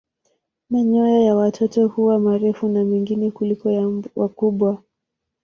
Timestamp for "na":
2.67-2.83